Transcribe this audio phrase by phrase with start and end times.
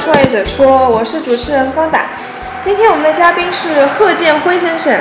[0.00, 2.06] 创业者说，我是主持人方达。
[2.62, 4.94] 今天我们的嘉宾是贺建辉先生，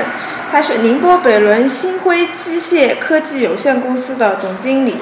[0.52, 4.95] 他是宁波北仑新辉机械科技有限公司的总经理。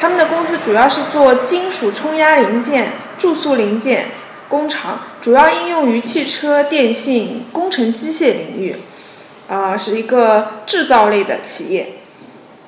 [0.00, 4.06] 他们的公司主要是做金属冲压零件、注塑零件
[4.48, 8.76] 工厂，主要应用于汽车、电信、工程机械领域，
[9.48, 11.94] 啊、是一个制造类的企业。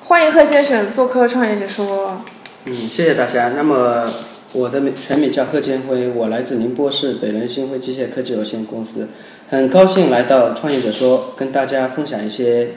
[0.05, 2.21] 欢迎贺先生做客创业者说。
[2.65, 3.51] 嗯，谢谢大家。
[3.55, 4.11] 那么
[4.53, 9.07] 我的名全名叫贺建辉，我来自宁波市北仑新辉机械科技有限公司，
[9.49, 12.67] 很高兴来到创业者说，跟大家分享一些，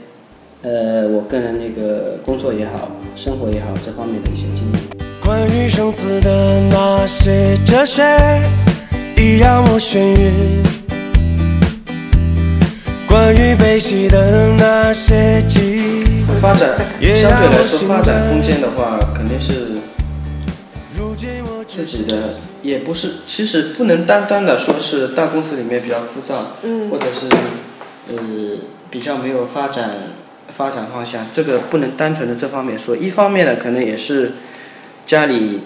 [0.62, 4.80] 呃，我个人那个工作也好，生活也好这方面的一些经验。
[5.20, 8.04] 关于生死的那些哲学，
[9.16, 10.62] 已让我眩晕。
[13.08, 16.68] 关于悲喜的那些记忆，发展
[17.16, 19.73] 相对来说，发展空间的话，肯定是
[21.66, 27.26] 自己的，也不是，其实不能单单的说是大公司里面比较枯燥，嗯或者是
[28.08, 28.58] 呃
[28.90, 29.90] 比较没有发展
[30.48, 32.96] 发展方向，这个不能单纯的这方面说。
[32.96, 34.32] 一方面呢，可能也是
[35.04, 35.60] 家里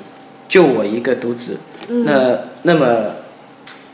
[0.49, 3.17] 就我一个独子，那那么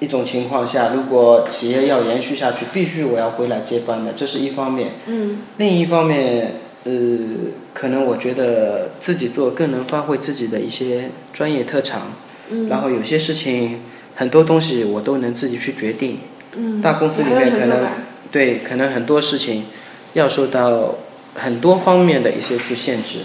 [0.01, 4.93] 一种情况下，如果企业要延续下去，必须我要回来接班的，这是一方面。
[5.07, 6.93] 嗯另一方面，呃，
[7.73, 12.13] 可能我觉得自己做更能发挥自己的一些专业特长，
[12.51, 13.81] 嗯然后有些事情
[14.15, 16.21] 很多东西我都能自己去决定。
[16.57, 17.89] 嗯，大公司里面可能
[18.31, 19.65] 对，可能很多事情
[20.13, 20.97] 要受到
[21.35, 23.21] 很多方面的一些去限制。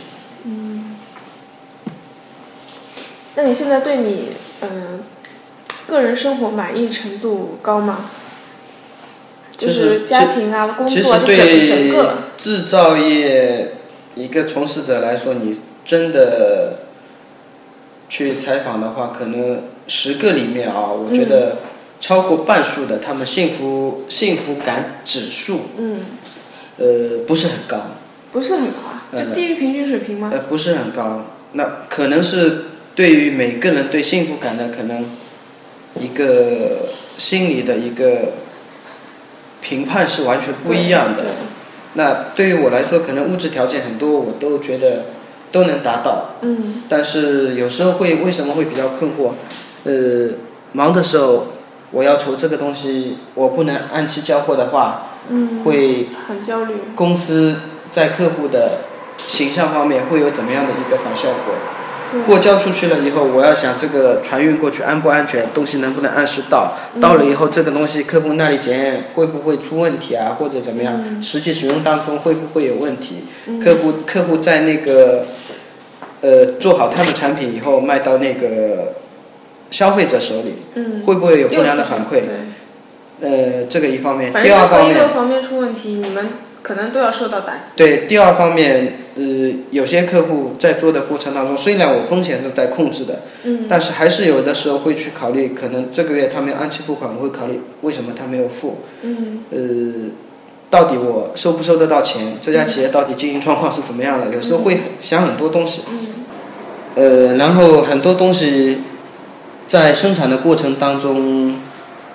[3.35, 4.29] 那你现在对你
[4.61, 4.99] 嗯、呃
[5.87, 8.09] 个人生活满意程度高吗？
[9.59, 12.15] 就是家庭啊、工作啊，就整个。
[12.37, 13.73] 制造业
[14.15, 16.77] 一个从事者来说，你真的
[18.07, 21.57] 去采访的话，可能十个里面啊，我觉得
[21.99, 26.05] 超过半数的他们幸福幸福感指数，嗯，
[26.77, 27.91] 呃，不是很高，
[28.31, 30.29] 不是很高啊，呃就低于平均水平吗？
[30.31, 31.25] 呃，不是很高。
[31.51, 32.63] 那可能是
[32.95, 35.05] 对于每个人对幸福感的可能
[35.99, 38.33] 一个心理的一个
[39.61, 41.25] 评判是完全不一样的。
[41.93, 45.05] 那对于我来说，可能物质条件很多，我都觉得
[45.51, 49.31] 都能达到，嗯但是有时候会为什么会比较困惑？
[49.85, 50.35] 呃，
[50.73, 51.47] 忙的时候
[51.91, 56.75] 我要求这个东西，我不能按期交货的话，嗯，会很焦虑。
[56.95, 57.55] 公司
[57.91, 58.81] 在客户的
[59.25, 61.55] 形象方面会有怎么样的一个反效果？
[62.11, 73.25] 对货交出去了以后，我要想这个船运过去安不安全，东西能不能按时到，到了以后这个东西客户那里检验会不会出问题啊，或者怎么样，实际使用当中会不会有问题？
[73.63, 75.25] 客户客户在那个
[76.21, 78.93] 呃做好他的产品以后卖到那个
[79.71, 82.21] 消费者手里，嗯，会不会有不良的反馈？
[83.21, 84.65] 呃，这个一方面，第二。
[84.65, 86.29] 方面出问题，你们
[86.61, 87.73] 可能都要受到打击。
[87.75, 93.65] 对，第二方面，呃，有些客户在做的过程当中，虽然我风险是在控制的，嗯。
[93.67, 99.43] 但是还是有的时候会去考虑，可能这个月他没有按期付款，我会考虑为什么他没有付，嗯。
[99.51, 99.59] 呃，
[100.69, 102.37] 到底我收不收得到钱？
[102.39, 104.33] 这家企业到底经营状况是怎么样的？
[104.33, 105.99] 有时候会想很多东西，嗯。
[106.95, 108.77] 呃，然后很多东西
[109.67, 111.55] 在生产的过程当中，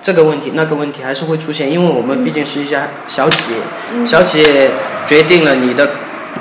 [0.01, 4.71] 这个问题那个问题还是会出现，因为我们毕竟是一家小企业，小企业
[5.07, 5.89] 决定了你的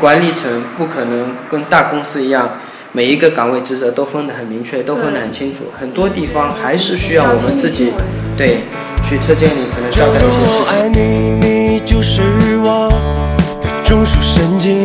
[0.00, 2.59] 管理层不可能跟大公司一样，
[2.93, 7.93] 每一个岗位职责都分得很明确，都分得很清楚，很多地方还是需要我们自己
[8.37, 8.65] 对
[9.03, 10.93] 去车间里可能交代一些事情。
[11.41, 12.22] 你，就是
[12.62, 12.88] 我
[13.62, 14.84] 的中枢神经。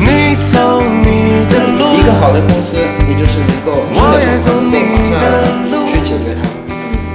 [0.00, 2.76] 你走你的路，一个好的公司，
[3.06, 6.40] 你就是能够出了状况能够马上去解决它，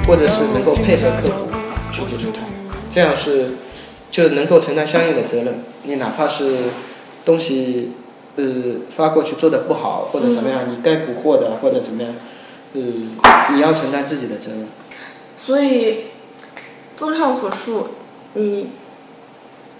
[0.06, 1.48] 或者是能够配合客户
[1.90, 2.46] 去解决它，
[2.90, 3.50] 这样是
[4.14, 5.64] 就能够承担相应的责任。
[5.82, 6.58] 你哪怕是
[7.24, 7.94] 东西
[8.36, 8.44] 呃
[8.88, 12.14] 发过去做的不好或者怎么样，你该补货的或者怎么样，
[12.74, 12.80] 呃
[13.52, 14.68] 你要承担自己的责任。
[15.36, 16.04] 所以，
[16.96, 17.88] 综上所述，
[18.34, 18.68] 你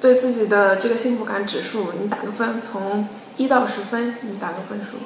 [0.01, 3.07] 对自己的这个幸福感指数，你打个分，从
[3.37, 4.99] 一到十分，你打个分数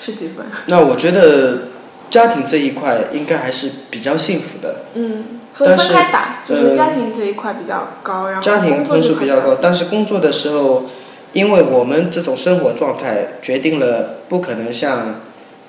[0.00, 0.46] 是几分？
[0.66, 1.68] 那我觉得
[2.10, 4.82] 家庭这一块应该还是比较幸福的。
[4.94, 10.84] 嗯，分开打，就是呃家庭这一块比较高，然后家庭分数比较高，但是工作的时候，
[11.32, 15.16] 因为我们这种生活状态决定了不可能像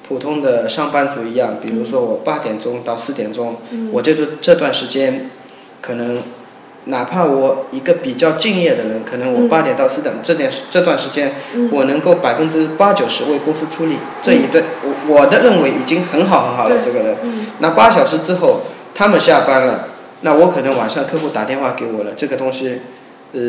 [0.07, 5.29] 普通的上班族一样，比如说我八点钟到四点钟，嗯我这就这段时间
[5.81, 6.23] 可能
[6.85, 11.35] 哪怕我一个比较敬业的人，可能我八点到四点这点这段时间，
[11.71, 16.79] 我能够百分之八九十为公司出力，这一对我我的认为已经很好很好了。
[16.79, 18.61] 这个人，嗯那八小时之后
[18.99, 19.87] 他们下班了，
[20.23, 22.81] 那我可能晚上客户打电话给我了，这个东西，
[23.31, 23.39] 呃，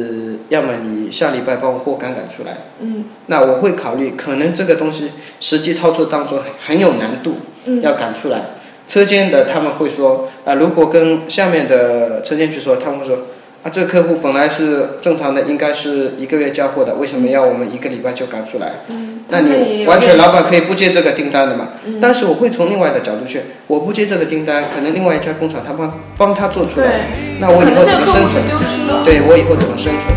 [0.49, 3.07] 要么你下礼拜帮我货赶赶出来，嗯。
[3.27, 5.11] 那我会考虑，可能这个东西
[5.41, 7.83] 实际操作当中很有难度，嗯。
[7.83, 8.43] 要赶出来。
[8.87, 13.19] 车间的他们会说，啊、如果跟下面的车间去说，他们会说，
[13.63, 18.73] 啊，这个客户本来是正常的，应该是一个月交货的，为什么要我们一个礼拜就赶出来？
[18.89, 21.69] 嗯，那你完全老板可以不接这个订单的嘛？
[21.85, 26.93] 嗯但是我会从另外的角度去，我不接这个订单，可能另外一家工厂他帮帮他做出来，对，
[27.39, 28.43] 那我以后怎么生存。
[29.05, 30.09] 对我以后怎么生存？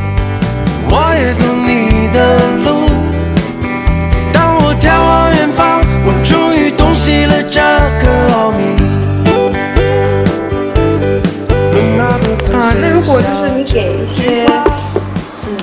[0.90, 2.88] 我也走你的路。
[4.32, 7.60] 当我眺望远方，我终于洞悉了这
[13.74, 14.46] 给一些，
[15.48, 15.58] 嗯，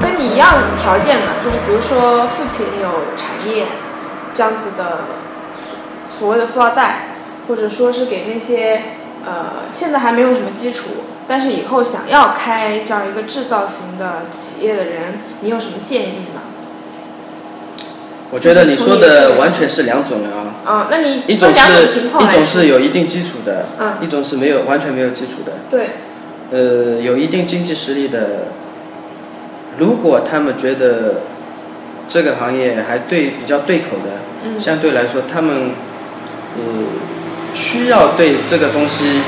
[0.00, 0.48] 跟你一样
[0.80, 3.66] 条件的，就是比如说父亲有产业
[4.32, 5.00] 这样子的
[5.68, 7.16] 所所谓的富二代，
[7.46, 8.82] 或者说是给那些
[9.26, 16.40] 呃现在还没有什么基础，但是以后想要开这样一个制造型的企业的人，你有什么建议吗？
[18.30, 20.54] 我觉得你说的完全是两种人啊。
[20.64, 21.60] 啊，那你一种是
[21.98, 25.52] 一种是有一定基础的，嗯一种是没有完全没有基础的。
[25.68, 25.90] 对，
[26.52, 28.48] 呃，有一定经济实力的，
[29.78, 31.22] 如果他们觉得
[32.08, 35.70] 这个行业还对比较对口的，嗯相对来说他们
[36.56, 36.62] 呃
[37.54, 39.20] 需要对这个东西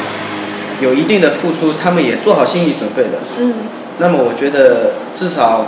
[0.80, 3.18] 有一定的付出，他们也做好心理准备的。
[3.38, 3.54] 嗯
[3.98, 5.66] 那么我觉得至少，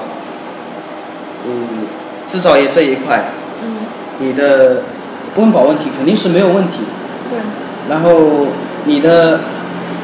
[1.47, 1.87] 嗯，
[2.29, 3.27] 制造业这一块，
[3.63, 3.77] 嗯，
[4.19, 4.83] 你的
[5.37, 6.79] 温饱问题肯定是没有问题。
[7.31, 7.39] 对，
[7.89, 8.49] 然后
[8.87, 9.41] 你的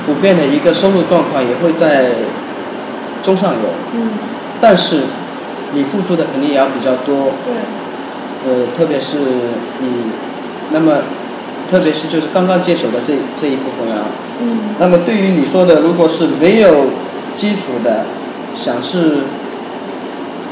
[0.07, 2.13] 普遍的一个收入状况也会在
[3.23, 4.11] 中上游，嗯。
[4.61, 5.03] 但是
[5.73, 7.55] 你付出的肯定也要比较多，对，
[8.47, 9.17] 呃，特别是
[9.81, 9.89] 你，
[10.73, 10.99] 那么
[11.71, 14.05] 特别是就是刚刚接手的这这一部分啊，
[14.43, 14.59] 嗯。
[14.79, 16.87] 那么对于你说的，如果是没有
[17.35, 18.05] 基础的，
[18.55, 19.19] 想是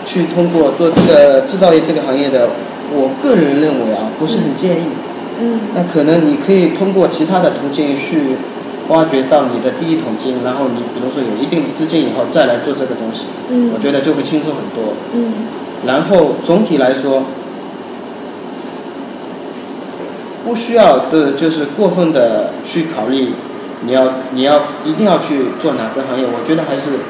[0.07, 2.49] 去通过做这个制造业这个行业的，
[2.91, 4.85] 我个人认为啊，不是很建议。
[5.41, 5.61] 嗯。
[5.75, 8.37] 那可能你可以通过其他的途径去
[8.89, 13.71] 挖掘到你的第一桶金，然后你比如说有一定的资金以后再来做这个东西，嗯。
[13.75, 14.95] 我觉得就会轻松很多。
[15.15, 15.33] 嗯。
[15.87, 17.23] 然后总体来说，
[20.45, 23.29] 不需要的就是过分的去考虑
[23.85, 27.01] 你要你要一定要去做哪个行业，我觉得还是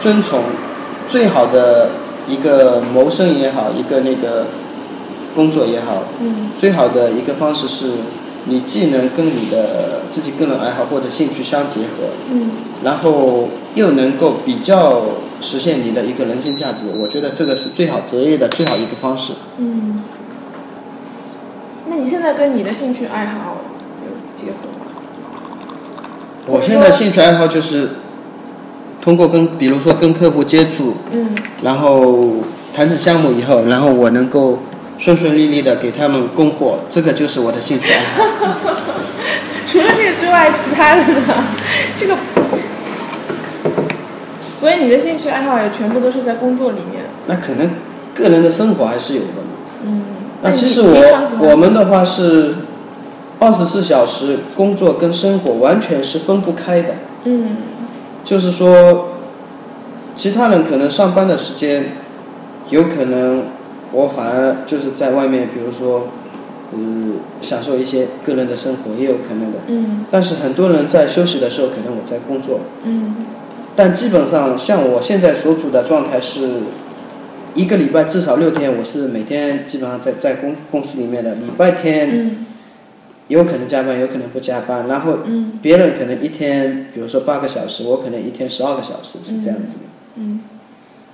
[0.00, 0.40] 遵从
[1.08, 1.90] 最好的
[2.28, 4.46] 一个谋生也好，一个那个
[5.34, 6.50] 工作也好，嗯。
[6.60, 7.86] 最好的一个方式是，
[8.46, 12.50] 你既能跟你的自己个人爱好或者兴趣相结合，嗯
[12.84, 15.02] 然后又能够比较
[15.40, 19.34] 实现你的一个人生价值，我觉得这个是最好择业的最好一个方式。
[19.58, 20.02] 嗯。
[21.88, 23.58] 那你现在跟你的兴趣爱好
[24.04, 24.86] 有结合吗？
[26.46, 27.90] 我现在兴趣爱好就是
[29.00, 32.38] 通过跟比如说跟客户接触，嗯然后
[32.74, 34.58] 谈成项目以后，然后我能够
[35.02, 38.24] 顺顺利利的给他们供货，这个就是我的兴趣爱好。
[39.66, 41.44] 除了这个之外，其他的呢？
[41.98, 42.16] 这个，
[44.54, 47.02] 所以你的兴趣爱好也全部都是在工作里面。
[47.26, 47.68] 那可能
[48.14, 49.50] 个人的生活还是有的嘛。
[49.84, 50.02] 嗯。
[50.40, 52.54] 那其实我我们的话是
[53.40, 57.56] 二十四小时工作跟生活完全是分不开的，嗯
[58.24, 59.14] 就是说，
[60.16, 61.96] 其他人可能上班的时间，
[62.70, 63.46] 有可能
[63.92, 66.08] 我反而就是在外面，比如说，
[66.72, 69.58] 嗯，享受一些个人的生活，也有可能的。
[69.68, 73.16] 嗯但是很多人在休息的时候，可能我在工作，嗯
[73.76, 76.48] 但基本上像我现在所处的状态是，
[77.54, 81.34] 一个礼拜至少六天，我是每天基本上在在公公司里面的。
[81.34, 82.46] 礼拜天嗯
[83.28, 84.88] 有可能加班，有可能不加班。
[84.88, 89.86] 然后嗯别人可能一天，比如说八个小时，我可能一天十二个小时，是这样子的。
[90.16, 90.40] 嗯。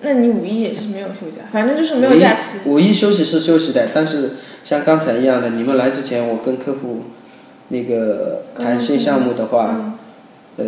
[0.00, 2.58] 那你五一也是没有休假，反正就是没有假期。
[2.66, 4.32] 五一五一休息是休息的，但是
[4.64, 7.02] 像刚才一样的，你们来之前，我跟客户
[7.68, 9.74] 那个谈新项目的话。
[9.78, 9.92] 嗯
[10.58, 10.64] 呃，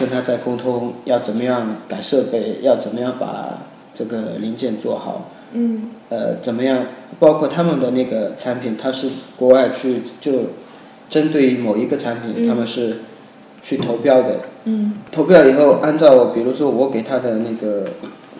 [0.00, 3.58] 跟他在沟通要怎么样改设备，要怎么样把
[3.94, 6.86] 这个零件做好，嗯呃，怎么样，
[7.18, 9.06] 包括他们的那个产品，它是
[9.36, 10.32] 国外去就
[11.10, 13.00] 针对于某一个产品，嗯他们是
[13.60, 17.84] 去投标的，嗯投标以后，按照比如说我给他的那个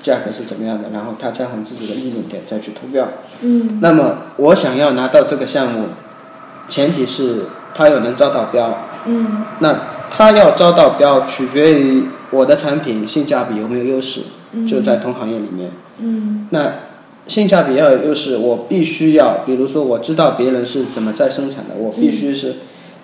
[0.02, 3.08] 价格是怎么样的，然后他加上自己的利润点再去投标。
[3.42, 3.78] 嗯。
[3.80, 5.86] 那么我想要拿到这个项目，
[6.68, 9.44] 前提是他要能招到标，嗯。
[9.60, 9.78] 那
[10.10, 14.22] 他要招到标，取决于我的产品性价比有没有优势，
[14.66, 15.70] 就在同行业里面。
[15.98, 16.46] 嗯。
[16.50, 16.72] 那
[17.26, 22.56] 性价比要有优势，我必须要，比如说我知道别人是怎么在生产的，我必须是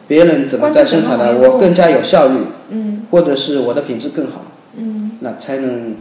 [0.07, 2.39] 别人怎么在生产的，我更加有效率，
[2.71, 3.03] 嗯。
[3.11, 4.47] 或者是我的品质更好，
[4.77, 5.95] 嗯那才能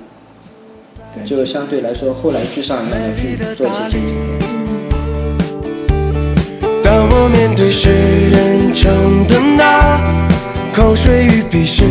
[1.25, 4.53] 就相对来说后来居上，也能去做一些竞争。
[6.84, 10.00] 当我面对世人称的那
[10.74, 11.86] 口水与鄙视，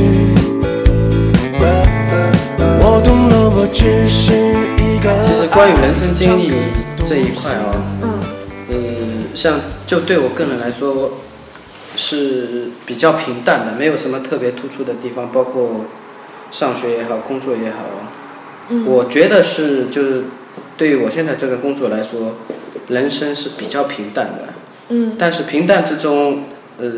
[2.80, 4.32] 我懂了，我只是
[4.82, 5.10] 一个。
[5.24, 6.52] 其实关于人生经历
[7.06, 8.20] 这一块哦，嗯
[8.68, 11.12] 嗯，像就对我个人来说
[11.96, 15.86] 是比较平淡的，没有什么特别突出的地方，包括
[16.50, 17.78] 上学也好，工作也好，
[18.68, 20.24] 嗯我觉得是就是
[20.76, 22.36] 对于我现在这个工作来说，
[22.88, 24.54] 人生是比较平淡的，
[24.88, 26.44] 嗯但是平淡之中，
[26.78, 26.90] 呃，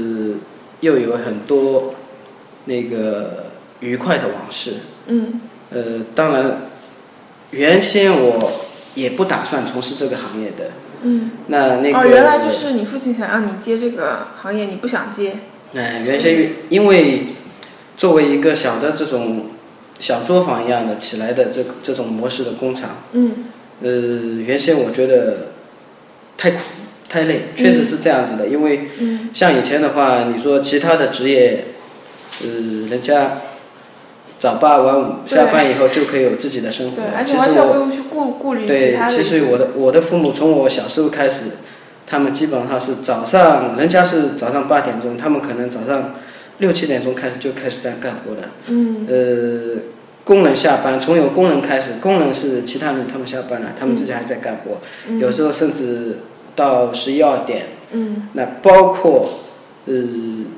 [0.81, 1.95] 又有很多
[2.67, 3.47] 那个
[3.81, 4.75] 愉快的往事。
[5.07, 5.41] 嗯
[5.71, 6.63] 呃，当然，
[7.51, 8.53] 原先我
[8.95, 10.71] 也不打算从事这个行业的。
[11.03, 11.33] 嗯。
[11.49, 15.37] 那那个，哦，原来就是你父亲想让你接这个行业，你不想接。
[15.75, 17.35] 哎，原先因为
[17.97, 19.47] 作为一个小的这种
[19.99, 23.33] 小作坊一样的起来的这这种模式的工厂，嗯
[23.83, 23.91] 呃，
[24.41, 25.49] 原先我觉得
[26.37, 26.59] 太苦
[27.09, 28.49] 太累，确实是这样子的。
[28.49, 31.65] 因为嗯像以前的话，你说其他的职业，
[32.43, 32.49] 呃，
[32.89, 33.39] 人家
[34.39, 37.89] 早八晚五，下班以后就可以有自己的生活其实我
[38.67, 38.99] 对。
[39.09, 41.45] 其实我的我的父母从我小时候开始，
[42.07, 46.15] 他们基本上是早上，人家是早上八点钟，他们可能早上
[46.59, 48.51] 六七点钟开始就开始在干活了。
[48.69, 49.81] 嗯呃，
[50.25, 56.19] 工人下班，从有工人开始，工人是其他人他们下班了，他们自己还在干活，嗯有时候甚至
[56.57, 57.67] 到十一二点。
[57.93, 59.41] 嗯那包括
[59.87, 59.95] 呃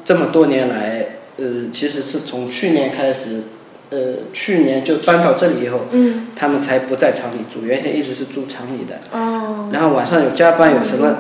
[0.05, 3.43] 这么多年来，呃其实是从去年开始，
[3.91, 3.99] 呃
[4.33, 9.00] 去年就搬到这里以后，嗯他们才不在厂里住，原先一直是住厂里的。
[9.12, 11.17] 哦，然后晚上有加班，有什么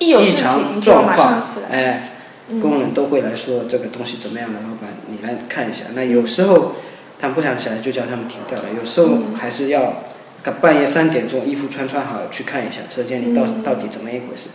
[0.00, 1.42] 异常状况。
[1.70, 2.13] 哎，嗯
[2.60, 5.84] 工人都会来说这个东西怎么样的，老板你来看一下。
[5.94, 6.76] 那有时候
[7.20, 8.64] 他们不想起来，就叫他们停掉了。
[8.78, 10.02] 有时候嗯还是要
[10.60, 14.48] 半夜三点钟衣服穿穿好去看一下车间里到嗯到底怎么一回事。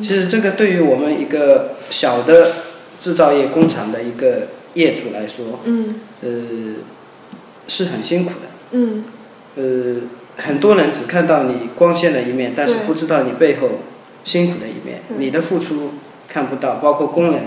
[0.00, 2.52] 其实这个对于我们一个小的
[3.00, 6.30] 制造业工厂的一个业主来说，嗯呃，
[7.66, 8.48] 是很辛苦的。
[8.70, 9.04] 嗯
[9.56, 9.96] 呃，
[10.36, 13.80] 很多人只看到你光鲜的一面，但是不知道你背后
[14.22, 15.00] 辛苦的一面。
[15.18, 15.94] 你的付出
[16.32, 17.42] 看不到，包括工人，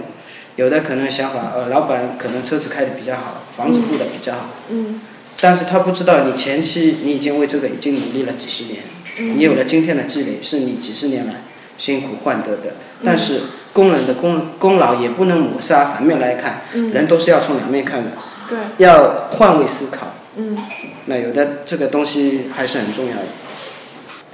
[0.58, 5.02] 有的可能想法，呃，老板可能车子开的比较好，房子住的比较好，嗯。
[5.42, 8.84] 但是他不知道你前期你已经为这个已经努力了几十年，
[9.18, 9.38] 嗯。
[9.38, 11.34] 你有了今天的积累，是你几十年来
[11.78, 12.76] 辛苦换得的。
[13.00, 13.04] 嗯。
[13.04, 13.42] 但是
[13.74, 16.92] 工人的功功劳也不能抹杀，反面来看，嗯。
[16.92, 18.12] 人都是要从两面看的，
[18.48, 18.58] 对。
[18.78, 20.14] 要换位思考。
[20.38, 20.58] 嗯，
[21.06, 23.24] 那有的这个东西还是很重要的。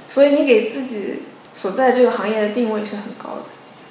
[0.08, 1.22] 所以你给自己
[1.54, 3.44] 所在这个行业的定位是很高的，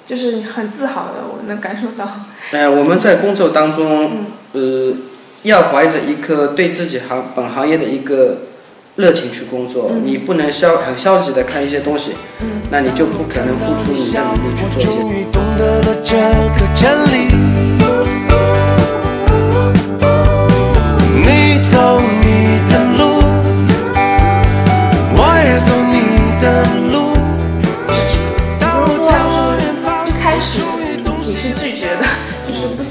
[0.04, 2.08] 就是很自豪的，我能感受到。
[2.50, 4.10] 哎，我们在工作当中，
[4.52, 4.96] 嗯呃，
[5.42, 8.38] 要怀着一颗对自己行本行业的一个
[8.96, 16.16] 热情去工作，嗯你不能消很消极的看一些东西，嗯那你就不可能付出你的努力去做一些终于懂得了这
[16.58, 17.28] 个真理。
[21.24, 22.00] 你走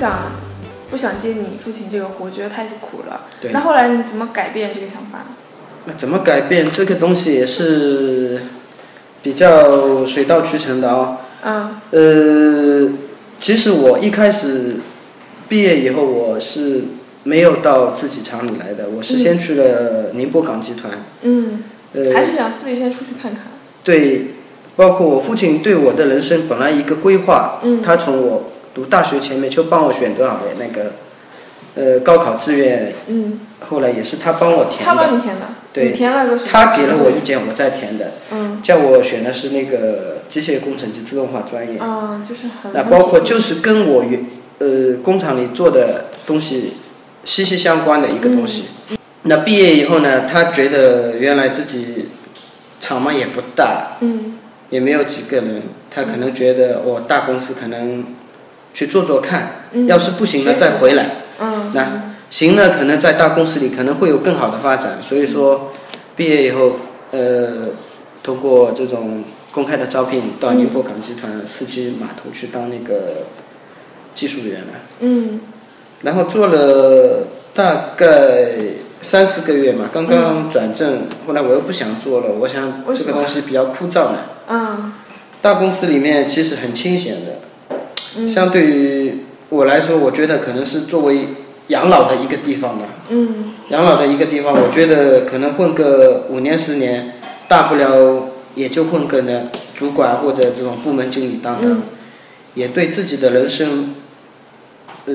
[0.02, 0.32] 想
[0.90, 3.22] 不想接你父亲这个活，觉得太苦了。
[3.40, 5.26] 对那后来你怎么改变这个想法？
[5.86, 8.42] 那怎么改变这个东西也是
[9.22, 11.18] 比较水到渠成的哦。
[11.44, 12.90] 嗯呃，
[13.40, 14.78] 其实我一开始
[15.48, 16.82] 毕业以后，我是
[17.24, 20.92] 没有到自己厂里来的，我是先去了宁波港集团。
[21.22, 23.44] 嗯，呃，还是想自己先出去看看。
[23.84, 24.34] 对，
[24.76, 30.94] 包括我父亲对我的人生本来一个规划，嗯他从我读大学前面就帮我选择好了那个，
[31.76, 35.48] 呃，高考志愿，嗯，后来也是他帮我填他帮的，你填的。
[35.74, 36.38] 对你填了？
[36.46, 41.80] 他给了我意见，我再填的，嗯叫我选的是那个机械工程及自动化专业。
[41.80, 42.74] 嗯，就是很。
[42.74, 44.26] 那包括就是跟我原
[44.60, 46.74] 呃工厂里做的东西
[47.24, 48.66] 息息相关的一个东西。
[48.90, 52.08] 嗯那毕业以后呢，他觉得原来自己
[52.80, 54.34] 厂嘛也不大，嗯
[54.72, 55.62] 也没有几个人，
[55.92, 58.04] 他可能觉得我、大公司可能
[58.74, 61.06] 去做做看，嗯要是不行了再回来。
[61.40, 65.00] 嗯那行了，可能在大公司里可能会有更好的发展。
[65.02, 65.74] 所以说，
[66.16, 66.78] 毕业以后，
[67.12, 67.68] 呃，
[68.24, 73.24] 通过这种公开的招聘，到宁波港集团四期码头去当那个
[74.16, 74.68] 技术员了。
[75.02, 75.42] 嗯
[76.04, 78.54] 然后做了大概
[79.02, 84.20] 三四个月嘛，刚刚转正，后来我又不想做了，我想这个东西比较枯燥呢。
[84.48, 84.94] 嗯
[85.42, 87.41] 大公司里面其实很清闲的，
[88.18, 89.18] 嗯相对于
[89.50, 91.28] 我来说，我觉得可能是作为
[91.68, 92.86] 养老的一个地方吧。
[93.10, 97.14] 嗯养老的一个地方，我觉得可能混个五年十年，
[97.48, 99.44] 大不了也就混个呢
[99.76, 101.82] 主管或者这种部门经理当当，嗯，
[102.56, 103.96] 也对自己的人生，
[105.06, 105.14] 呃，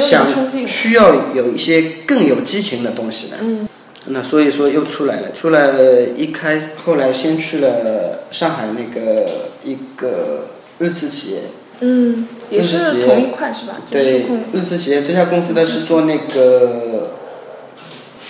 [0.00, 0.26] 想。
[0.66, 3.36] 需要有一些更有激情的东西的。
[3.40, 3.68] 嗯
[4.06, 10.48] 那所以说又出来了，出来了一开后来先去了上海那个一个
[10.80, 11.42] 日资企业，
[11.82, 13.74] 嗯，也是同一块是吧？
[13.90, 17.10] 对，日资企业这家公司呢是做那个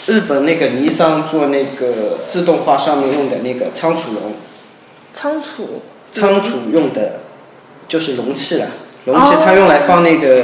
[0.07, 4.35] 日本那个尼桑做那个自动化上面用的那个仓储容，
[5.15, 5.83] 仓储。
[6.15, 7.21] 仓储用的
[7.89, 8.67] 就是容器了，
[9.07, 10.43] 容器哦它用来放那个，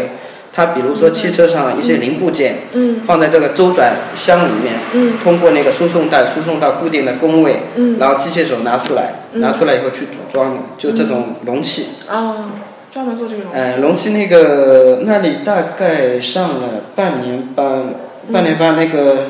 [0.51, 3.03] 它比如说汽车上一些零部件，嗯。
[3.05, 5.19] 放在这个周转箱里面，嗯。
[5.23, 7.99] 通过那个输送带输送到固定的工位，嗯。
[7.99, 9.43] 然后机械手拿出来，嗯。
[9.43, 11.89] 拿出来以后去组装的，就这种容器。
[12.11, 12.47] 哦，
[12.93, 13.59] 专门做这个容器。
[13.59, 17.85] 呃，容器那个那里大概上了半年班，
[18.33, 19.27] 半年班那个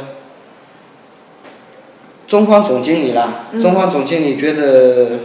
[2.26, 3.60] 中方总经理啦，嗯。
[3.60, 5.18] 中方总经理觉得，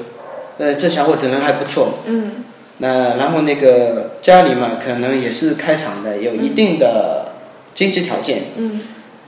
[0.58, 2.44] 呃，这小伙子人还不错，嗯。
[2.80, 7.34] 那然后那个家里嘛，可能也是开厂的，有一定的
[7.74, 8.82] 经济条件，嗯。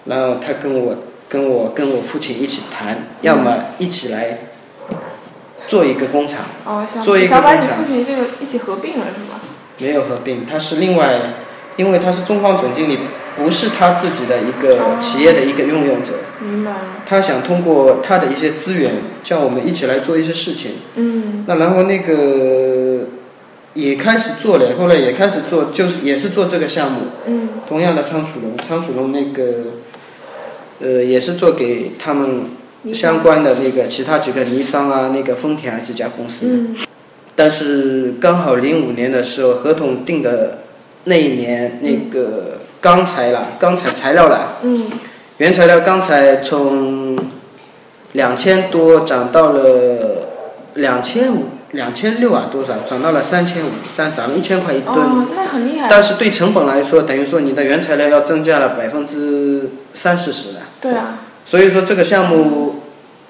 [0.05, 0.95] 然后他跟我
[1.29, 4.39] 跟我跟我父亲一起谈，要么一起来
[5.67, 6.45] 做一个工厂。
[6.65, 9.39] 哦，想做一个想把你工厂父亲这个一起合并了是吗？
[9.79, 11.19] 没有合并，他是另外，
[11.75, 12.97] 因为他是中方总经理，
[13.35, 16.77] 不是他自己的一个企业的一个拥有者，明白了。
[17.05, 20.75] 他想通过他的一些资源，叫我们一起来做一些事情。
[20.95, 23.07] 嗯那然后那个
[23.73, 29.43] 也开始做了，后来也开始做，就是也是做这个项目，嗯同样的仓储容，仓储容那个，
[30.79, 32.45] 呃，也是做给他们
[32.93, 36.45] 相关的那个其他几个尼桑啊、那个丰田啊几家公司。
[36.47, 36.75] 嗯
[37.37, 40.59] 但是刚好零五年的时候，合同定的
[41.03, 44.89] 那一年，那个钢材啦，钢材材料啦，嗯
[45.39, 47.19] 原材料钢材从
[48.13, 50.29] 两千多涨到了
[50.75, 54.95] 两千五、两千六啊，多少涨到了三千五，这样涨了一千块一吨。
[54.95, 55.87] 哦，那很厉害。
[55.89, 60.59] 但是对成本来说，等于说你的原材料要增加了百分之三四十了。
[60.79, 62.74] 对啊，所以说这个项目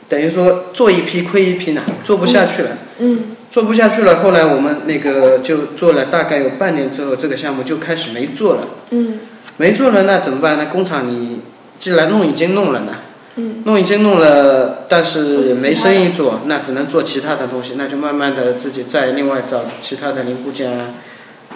[0.09, 2.69] 等于说做一批亏一批呢，做不下去了。
[2.99, 8.67] 嗯做不下去了，后来我们那个就做了大概有半年之后，这个项目就开始没做了。
[8.89, 9.19] 嗯
[9.55, 10.57] 没做了，那怎么办？
[10.57, 11.39] 那工厂你
[11.79, 12.95] 既然弄已经弄了呢，
[13.37, 20.87] 嗯弄已经弄了，但是没生意做，那只能做其他的东西，那就慢慢的自己再另外找其他的零部件啊，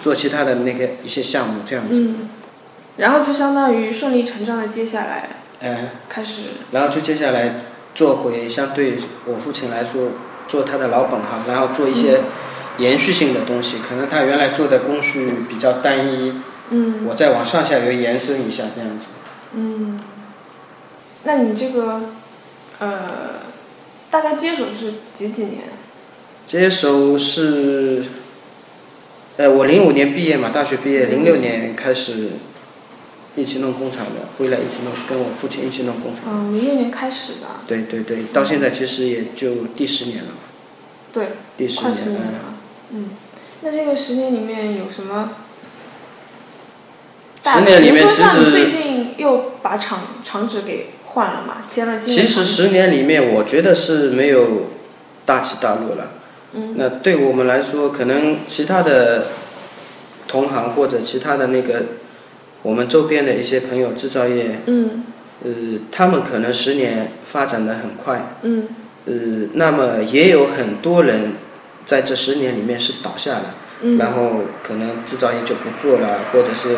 [0.00, 2.00] 做其他的那个一些项目这样子。
[2.00, 2.28] 嗯，
[2.96, 5.28] 然后就相当于顺理成章的接下来
[5.60, 6.42] 哎，开始。
[6.70, 7.56] 然后就接下来
[7.94, 10.10] 做回相对我父亲来说，
[10.48, 12.20] 做他的老本行，然后做一些
[12.78, 13.78] 延续性的东西。
[13.86, 16.34] 可能他原来做的工序比较单一，
[16.70, 19.06] 嗯我再往上下游延伸一下这样子。
[19.54, 20.00] 嗯，
[21.24, 22.02] 那你这个
[22.78, 22.90] 呃，
[24.10, 25.62] 大概接手是几几年？
[26.46, 28.04] 接手是，
[29.36, 32.30] 呃，我零五年毕业嘛，大学毕业，零六年开始
[33.40, 36.24] 一起弄工厂的，回来一起弄，跟我父亲一起弄工厂。
[36.26, 37.46] 嗯，零六年开始的。
[37.66, 40.42] 对对对，到现在其实也就第十年了嘛，
[41.12, 42.54] 对，第十年了。
[42.90, 43.10] 嗯，
[43.62, 45.32] 那这个十年里面有什么？
[47.42, 54.70] 十年里面其实最实近又把厂厂址给换了嘛，签了新其实十年里面，我觉得是没有
[55.24, 56.12] 大起大落了。
[56.52, 59.28] 嗯那对我们来说，可能其他的
[60.28, 61.84] 同行或者其他的那个
[62.62, 65.04] 我们周边的一些朋友制造业，嗯。
[65.42, 65.50] 呃，
[65.90, 68.68] 他们可能十年发展的很快，嗯。
[69.06, 69.14] 呃，
[69.54, 71.32] 那么也有很多人
[71.86, 76.76] 在这十年里面是倒下了，嗯，然后可能制造业就不做了，或者是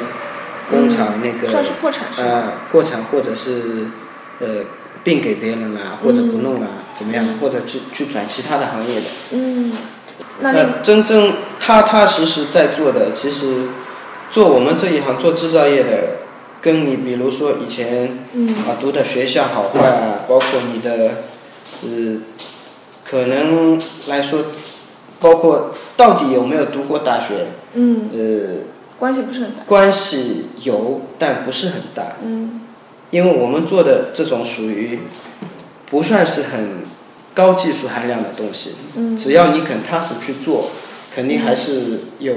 [0.71, 2.29] 工厂那个、算是破产是吧？
[2.29, 3.87] 呃破产，或者是
[4.39, 4.65] 呃
[5.03, 7.39] 并给别人了，或者不弄了，怎么样，嗯。
[7.41, 9.07] 或者去去转其他的行业的。
[9.33, 9.73] 嗯，
[10.41, 13.57] 那真正踏踏实实在做的，其实
[14.33, 16.17] 做我们这一行做制造业的，
[16.61, 18.49] 跟你比如说以前嗯。
[18.67, 21.17] 啊读的学校好坏啊，包括你的
[21.83, 22.19] 呃，
[23.05, 24.47] 可能来说，
[25.21, 28.09] 包括到底有没有读过大学，嗯。
[28.13, 28.65] 呃，
[28.99, 29.65] 关系不是很大。
[29.67, 32.63] 关系有，但不是很大，嗯。
[33.11, 35.01] 因为我们做的这种属于
[35.91, 36.79] 不算是很
[37.35, 39.15] 高技术含量的东西，嗯。
[39.15, 40.71] 只要你肯踏实去做，
[41.15, 42.35] 肯定还是有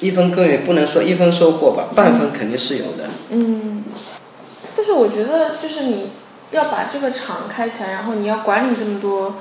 [0.00, 3.08] 一分耕耘，不能说一分收获吧，半分肯定是有的。
[3.30, 3.84] 嗯，
[4.76, 6.10] 但是我觉得就是你
[6.52, 9.36] 要把这个厂开起来，然后你要管理这么多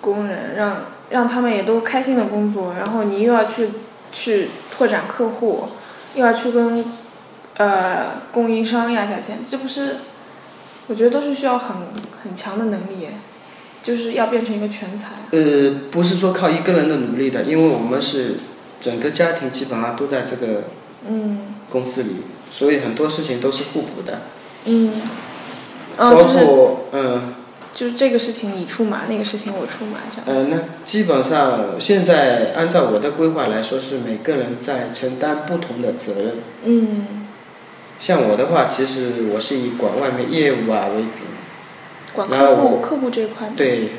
[0.00, 3.68] 工人，让让他们也都开心的工作，然后你又要去
[4.10, 5.68] 去拓展客户，
[6.14, 6.84] 又要去跟
[7.56, 9.96] 呃供应商压价钱，这不是
[10.86, 11.76] 我觉得都是需要很
[12.22, 13.08] 很强的能力，
[13.82, 15.10] 就是要变成一个全才。
[15.32, 18.36] 呃，不是说靠一个人的努力的，因为我们是
[18.80, 20.64] 整个家庭基本上都在这个
[21.08, 22.16] 嗯公司里，
[22.50, 24.20] 所以很多事情都是互补的，
[24.64, 24.92] 嗯，
[25.96, 27.34] 哦，包就是括嗯
[27.74, 30.24] 就是这个事情你出马，那个事情我出马这样。
[30.26, 36.34] 呃，那基本上现在按照我的规划来说，是每个人在承担不同的责任。
[36.64, 37.26] 嗯，
[37.98, 41.20] 像我的话，其实我是以管外面业务啊为主，
[42.12, 43.50] 管然后客户客户这一块。
[43.56, 43.90] 对。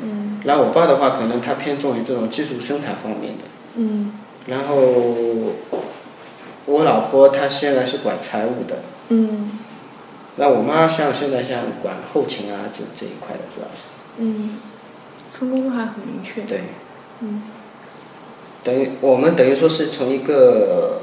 [0.00, 3.44] 嗯然后我爸的话，可能他偏重于这种技术生产方面的。
[3.74, 4.12] 嗯
[4.48, 4.76] 然后
[6.66, 8.80] 我老婆她现在是管财务的，
[9.10, 9.50] 嗯
[10.36, 13.82] 那我妈像现在像管后勤啊这这一块的主要是。
[14.18, 14.56] 嗯，
[15.38, 16.42] 分工还很明确。
[16.42, 16.62] 对。
[17.20, 17.42] 嗯
[18.64, 21.02] 等于我们等于说是从一个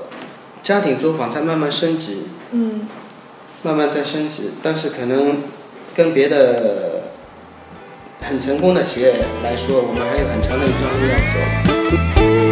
[0.62, 2.88] 家庭作坊在慢慢升级，嗯
[3.64, 5.38] 慢慢在升级，但是可能
[5.94, 7.04] 跟别的
[8.22, 12.45] 很成功的企业来说，我们还有很长的一段路要走。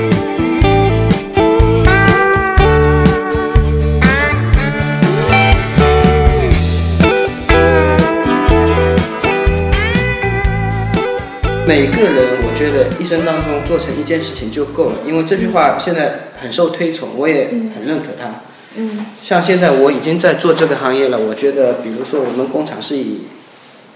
[11.66, 18.42] 每个人，我觉得一生当中做成一件事情就够了，因为这句话现在很受推崇，我也很认可它。
[18.76, 23.22] 嗯像现在我已经在做这个行业了，我觉得，比如说我们工厂是以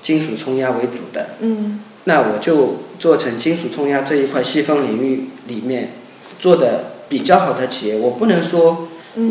[0.01, 5.91] 金属冲压为主的，嗯那我就做成金属冲压这一块细分领域里面
[6.39, 9.23] 做的比较好的企业，我不能说，呃，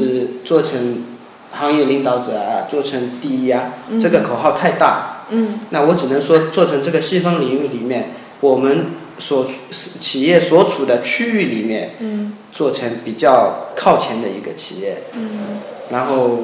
[0.44, 1.04] 做成
[1.52, 5.60] 行业领导者啊，做成第一啊，这个口号太大，嗯。
[5.70, 8.10] 那我只能说做成这个细分领域里面，
[8.46, 8.86] 我们
[9.18, 9.46] 所
[10.00, 14.98] 企业所处的区域里面，嗯做成比较靠前的一个企业。
[15.14, 16.40] 嗯然后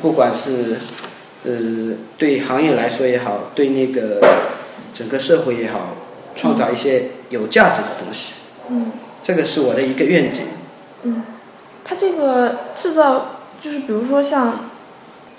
[0.00, 0.78] 不管是
[1.44, 1.52] 呃
[2.18, 4.20] 对行业来说也好，对那个
[4.92, 5.94] 整个社会也好，
[6.34, 8.32] 创造一些有价值的东西，
[8.70, 10.44] 嗯这个是我的一个愿景。
[11.02, 11.22] 嗯，
[11.84, 14.70] 它这个制造就是比如说像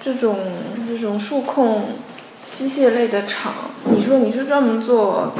[0.02, 0.39] 这种
[0.88, 1.89] 这种数控
[2.54, 3.54] 机械类的厂，
[3.86, 5.34] 你说你是专门做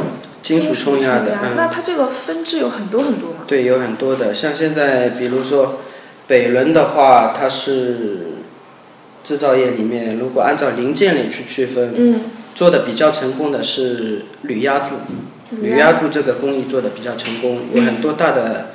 [0.44, 3.38] 金属冲压的，嗯，那它这个分支有很多很多嘛？
[3.48, 5.80] 对，有很多的，像现在比如说
[6.28, 8.28] 北仑的话，它是
[9.24, 12.22] 制造业里面，如果按照零件类去区分，嗯。
[12.56, 14.96] 做的比较成功的是铝压铸，
[15.62, 15.94] 铝压。
[15.94, 18.70] 铸这个工艺做的比较成功，有很多大的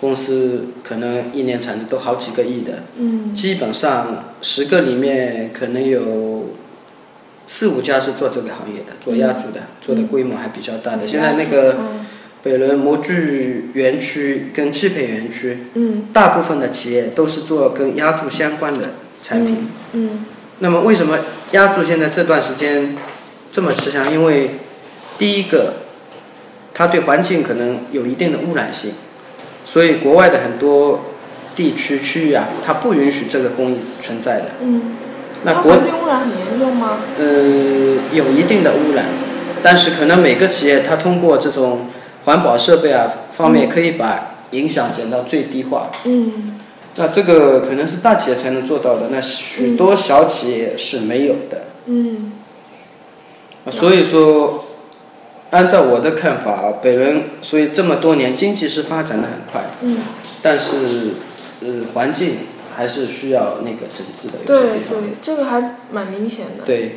[0.00, 3.34] 公司可能一年产值都好几个亿的，嗯。
[3.34, 6.50] 基本上十个里面可能有
[7.46, 11.06] 四五家是做这个行业的，做压铸的，做的规模还比较大的。
[11.06, 12.06] 现在那个嗯
[12.42, 18.90] 北仑模具园区跟汽配园区，嗯大部分的企业都是做跟压铸相关的
[19.22, 19.68] 产品。
[19.92, 20.24] 嗯
[20.58, 21.18] 那么为什么
[21.50, 22.96] 压铸现在这段时间
[23.52, 24.10] 这么吃香？
[24.10, 24.52] 因为
[25.18, 25.74] 第一个，
[26.72, 28.92] 它对环境可能有一定的污染性，
[29.64, 31.12] 所以国外的很多
[31.54, 34.52] 地区区域啊，它不允许这个工艺存在的。
[34.62, 34.82] 嗯，
[35.44, 36.98] 那国环境污染很严重吗？
[37.18, 37.24] 呃
[38.12, 39.06] 有一定的污染，
[39.62, 41.86] 但是可能每个企业它通过这种
[42.24, 45.90] 环保设备啊方面，可以把影响减到最低化。
[46.04, 46.54] 嗯
[46.98, 51.64] 那这个可能是大企业才能做到的，那许多小企业是没有的。
[51.84, 52.32] 嗯
[53.66, 54.64] 啊所以说，
[55.50, 59.98] 按照我的看法，北仑所以这么多年经济是发展的很快，嗯，
[60.40, 60.76] 但是
[61.60, 62.36] 呃环境
[62.76, 65.00] 还是需要那个整治的，有对些地方。
[65.00, 66.96] 对，这个还蛮明显的，对，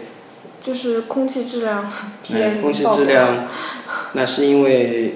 [0.61, 1.91] 就是空气质量哎
[2.25, 3.47] PM 空气质量，
[4.13, 5.15] 那是因为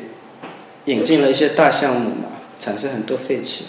[0.86, 3.66] 引进了一些大项目嘛，产生很多废气。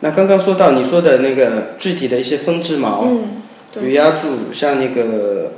[0.00, 3.42] 那刚刚说到你说的那个具体的一些分支嘛，哦嗯，
[3.72, 3.82] 对。
[3.82, 5.52] 铝压铸像那个，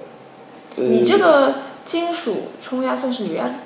[0.76, 3.56] 呃，你这个金属冲压算是铝压，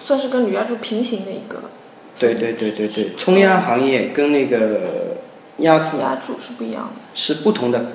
[0.00, 1.70] 算是跟铝压铸平行的一个
[2.18, 5.15] 对对对对对，冲压行业跟那个
[5.58, 7.00] 压铸压铸是不一样的。
[7.14, 7.92] 是不同的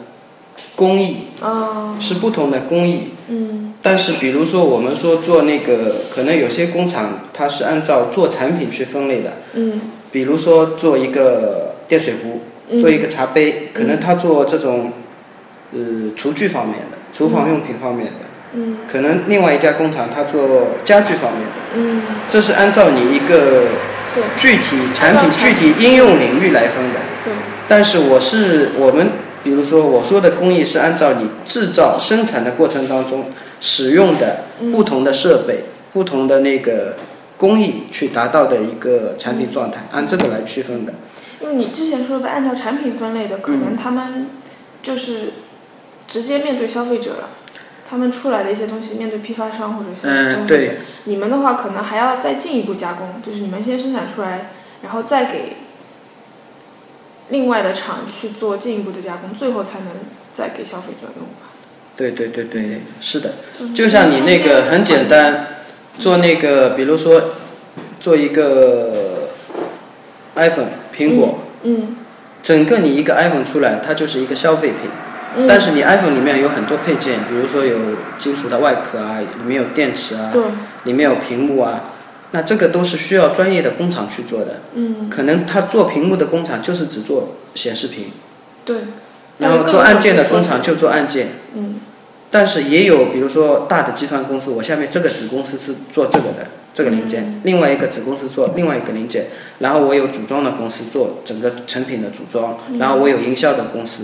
[0.75, 3.11] 工艺，哦，是不同的工艺。
[3.27, 3.73] 嗯。
[3.83, 9.79] 但是比如说我们说做那个，可能有些工厂它是按照做产品去分类的，嗯。
[10.11, 12.79] 比如说做一个电水壶，嗯。
[12.79, 14.91] 做一个茶杯，可能它做这种，
[15.71, 15.79] 呃，
[16.15, 18.13] 厨具方面的，厨房用品方面的，
[18.53, 18.77] 嗯。
[18.91, 23.67] 可能另外一家工厂它做家具方面的，嗯，这是按照你一个
[24.13, 24.23] 对。
[24.37, 26.99] 具体产品、具体应用领域来分的。
[27.23, 27.33] 对，
[27.71, 29.11] 但是我是我们
[29.45, 33.27] 比如说我说的工艺是按照你制造生产的过程当中
[33.61, 36.97] 使用的不同的设备、不同的那个
[37.37, 40.91] 工艺去达到的一个产品状态，按这个来区分的。
[41.39, 44.27] 因为你之前说的按照产品分类的，可能他们
[44.83, 45.31] 就是
[46.09, 47.29] 直接面对消费者了。
[47.89, 54.49] 他们出来的一些东西，面对批发商或者消费者对，你们的话可能还要再进一步加工，就是你们先生产出来，
[54.83, 55.55] 然后再给
[57.31, 59.87] 另外的厂去做进一步的加工，最后才能
[60.31, 61.49] 再给消费者用吧。
[61.97, 63.33] 对对对对，是的。
[63.59, 65.47] 嗯就像你那个很简单，
[65.97, 67.31] 做那个，比如说
[67.99, 69.29] 做一个
[70.35, 71.95] iPhone 苹果，嗯
[72.43, 74.89] 整个你一个 iPhone 出来，它就是一个消费品。
[75.37, 77.77] 嗯，但是你 iPhone 里面有很多配件，比如说有
[78.17, 80.33] 金属的外壳啊，里面有电池啊，
[80.83, 81.91] 里面有屏幕啊，
[82.31, 84.61] 那这个都是需要专业的工厂去做的。
[84.73, 88.11] 嗯可能他做屏幕的工厂就是只做显示屏，
[88.63, 88.77] 对，
[89.39, 91.29] 然后做按键的工厂就做按键。
[91.55, 91.75] 嗯
[92.33, 99.25] 但是也有，比如说大的集团公司，我下面这个子公司是做这个的这个零件，嗯另外一个子公司做另外一个零件，
[99.59, 104.03] 然后我有组装的公司做整个成品的组装，然后我有营销的公司，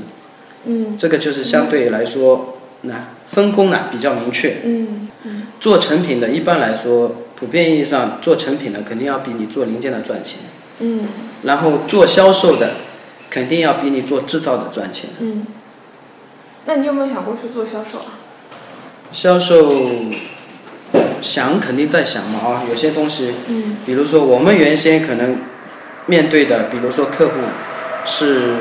[0.65, 4.57] 嗯这个就是相对来说，那分工呢比较明确。
[4.65, 10.39] 嗯嗯做成品的，一般来说，普遍意义上做成品的肯定要比你做零件的赚钱，
[10.79, 11.07] 嗯
[11.43, 12.71] 然后做销售的，
[13.29, 15.09] 肯定要比你做制造的赚钱。
[15.19, 15.45] 嗯。
[16.65, 18.19] 那你有没有想过去做销售啊？
[19.11, 19.71] 销售
[21.21, 25.37] 想肯定在想嘛啊，有些东西，嗯比如说我们原先可能
[26.07, 27.33] 面对的，比如说客户
[28.03, 28.55] 是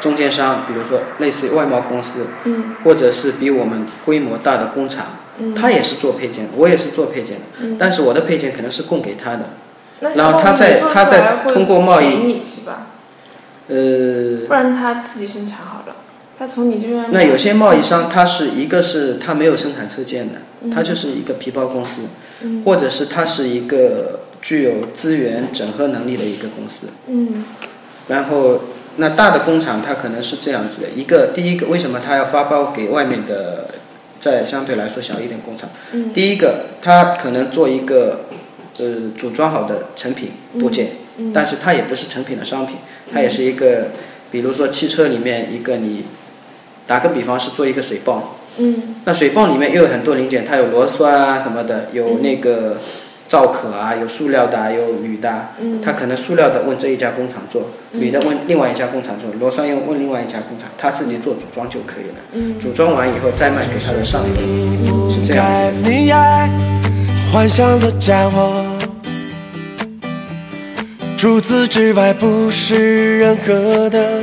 [0.00, 5.06] 中间商，比如说类似于外贸公司，嗯或者是比我们规模大的工厂，
[5.38, 5.54] 嗯。
[5.54, 9.50] 他也是做配件，我也是做配件的，嗯但是我的配件可能是供给他的，
[10.00, 12.86] 那然后他再他再通过贸易是吧？
[13.68, 15.96] 呃，不然他自己生产好了，
[16.38, 22.02] 他从你这边那有些贸易商，他是一个是他没有生产车间的，嗯他就是一个皮包公司，
[22.42, 26.86] 嗯或者是他是一个具有资源整合能力的一个公司。
[27.08, 27.44] 嗯
[28.08, 28.60] 然后，
[28.96, 33.67] 那大的工厂它可能是这样子的：一个，第一个，为什么他要发包给外面的，
[34.20, 35.70] 在相对来说小一点工厂？
[35.92, 36.12] 嗯。
[36.12, 38.26] 第一个，它可能做一个
[38.78, 41.32] 呃组装好的成品部件，嗯。
[41.32, 42.76] 但是它也不是成品的商品，
[43.12, 43.88] 它也是一个，
[44.30, 46.04] 比如说汽车里面一个你，
[46.86, 48.22] 打个比方是做一个水泵，
[48.58, 48.96] 嗯。
[49.04, 52.78] 那水泵里面又有很多零件，它有螺栓啊什么的，有那个
[53.28, 55.50] 皂壳啊，有塑料的啊，有铝的啊。
[55.60, 62.14] 嗯它可能塑料的问这一家工厂做，铝的问另外一家工厂做，螺栓又问另外一家工厂，他自己做组装就可以了。
[62.32, 66.50] 嗯组装完以后再卖给他的上游，是这样该你爱
[67.32, 68.64] 幻想的家伙。
[71.16, 74.20] 除此之外，不是任何的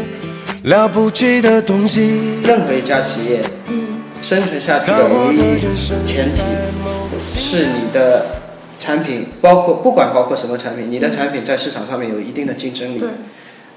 [0.63, 2.39] 了不起的东西。
[2.43, 5.59] 任何一家企业嗯生存下去的唯一
[6.03, 6.41] 前提
[7.35, 8.25] 是你的
[8.85, 12.99] 产品，包括不管包括什么产品，你的产品在市场上面有一定的竞争力。
[12.99, 13.09] 对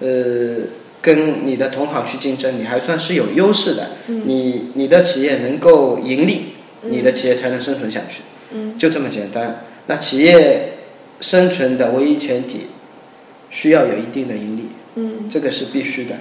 [0.01, 0.65] 呃，
[1.01, 3.91] 跟你的同行去竞争，你还算是有优势的。
[4.09, 9.65] 嗯你你的企业能够盈利，你的企业才能生存下去，嗯就这么简单。
[9.87, 10.75] 那企业
[11.21, 12.69] 生存的唯一前提，
[13.51, 16.17] 需要有一定的盈利，嗯这个是必须的。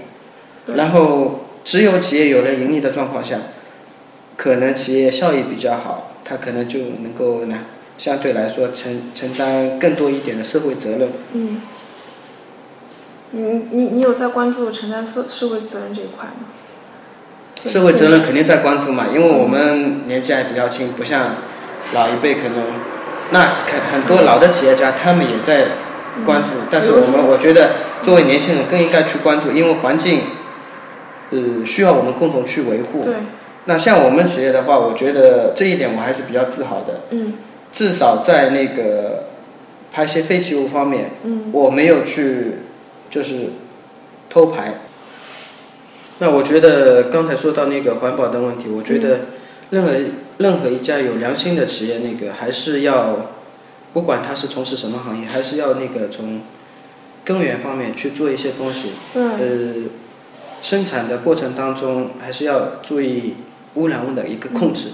[0.75, 3.39] 然后，只有企业有了盈利的状况下，
[4.35, 7.59] 可能企业效益比较好，它可能就能够呢，
[7.97, 11.09] 相对来说承承担更多一点的社会责任。
[11.33, 11.61] 嗯。
[13.31, 16.47] 你你你有在关注承担社社会责任这一块吗？
[17.57, 21.35] 社会责任肯定在关注嘛，因为我们年纪还比较轻，不像
[21.93, 22.63] 老一辈可能，
[23.31, 25.71] 那很很多老的企业家他们也在
[26.25, 30.21] 关注，但是我们我觉得作为年轻人更应该去关注，因为环境，
[31.31, 33.03] 呃，需要我们共同去维护。
[33.03, 33.15] 对，
[33.65, 37.33] 那像我们企业的话，我觉得这一点我还是比较自豪的，嗯
[37.71, 39.25] 至少在那个
[39.91, 42.53] 排泄废弃物方面，嗯我没有去
[43.09, 43.49] 就是
[44.29, 44.81] 偷排。
[46.19, 49.19] 那我觉得刚才说到那个环保的问题，我觉得
[49.69, 49.93] 任何
[50.39, 53.33] 任何一家有良心的企业，那个还是要，
[53.93, 56.41] 不管他是从事什么行业，还是要那个从
[57.23, 58.93] 根源方面去做一些东西。
[59.13, 59.89] 嗯，呃，
[60.61, 63.35] 生产的过程当中还是要注意
[63.75, 64.87] 污染物的一个控制。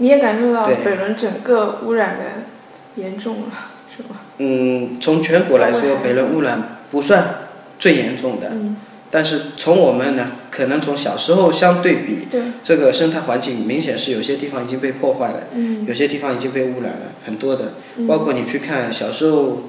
[0.00, 3.48] 你也感受到北仑整个污染的严重了，
[3.94, 4.20] 是吗？
[4.38, 7.34] 嗯，从全国来说，北仑污染不算
[7.78, 8.76] 最严重的，嗯，
[9.10, 15.84] 但是从我们呢，可能从小时候相对比，对，这个生态环境明显是有些地方已经被破坏了，嗯。
[15.86, 17.74] 有些地方已经被污染了，很多的。
[17.96, 18.06] 嗯。
[18.06, 19.64] 包括你去看小时候，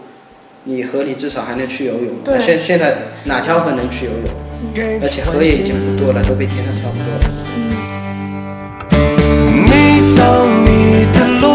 [0.64, 2.40] 你河里至少还能去游泳，对。
[2.40, 5.02] 现现在哪条河能去游泳？
[5.02, 7.32] 而且河也已经不多了，都被填的差不多了。
[7.58, 7.91] 你
[10.16, 10.22] 走
[10.66, 11.46] 你的路，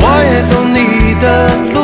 [0.00, 0.76] 我也走你
[1.20, 1.24] 的
[1.72, 1.76] 路。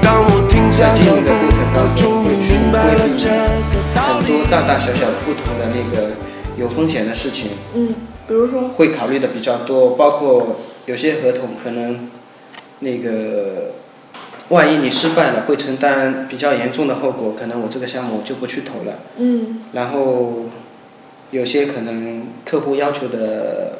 [0.00, 3.34] 当我停下在经营的脚步过程，当我中终于会去明白了规避这个
[3.94, 4.26] 道很。
[4.26, 6.10] 多大大小小不同的那个
[6.56, 7.94] 有风险的事情，嗯，
[8.28, 12.08] 比如说，会考虑的比较多，包括有些合同可能
[12.80, 13.72] 那个
[14.50, 18.98] 万一你失败了，会承担比较严重的后果，可能我这个项目就不去投了。
[19.18, 20.46] 嗯然后
[21.30, 23.78] 有些可能客户要求的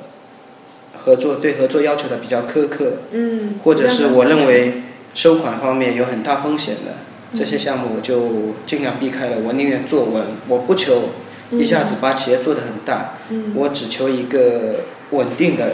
[0.96, 4.82] 合作对合作要求的比较苛刻，嗯，或者是我认为
[5.14, 6.92] 收款方面有很大风险的
[7.32, 9.36] 这些项目，我就尽量避开了。
[9.44, 11.10] 我宁愿做稳，我不求
[11.52, 15.72] 一下子把企业做得很大，嗯我只求一个稳定的、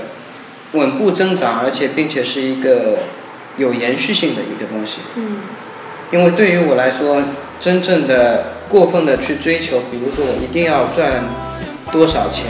[0.73, 3.01] 稳步增长，而且并且是一个
[3.59, 5.01] 有延续性的一个东西。
[5.17, 5.39] 嗯
[6.13, 7.21] 因为对于我来说，
[7.59, 11.25] 真正的过分的去追求，比如说我一定要赚
[11.93, 12.45] 多少钱，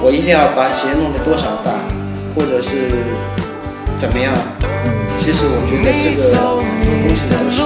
[0.00, 1.72] 我一定要把企业弄得多少大，
[2.34, 2.90] 或者是
[3.98, 4.32] 怎么样，
[5.18, 7.60] 其实我觉得这个东西都是